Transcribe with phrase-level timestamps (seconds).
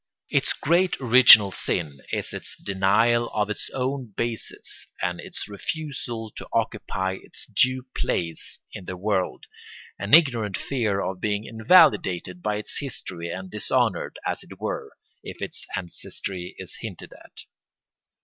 [0.31, 6.47] Its great original sin is its denial of its own basis and its refusal to
[6.51, 9.45] occupy its due place in the world,
[9.99, 14.91] an ignorant fear of being invalidated by its history and dishonoured, as it were,
[15.21, 17.41] if its ancestry is hinted at.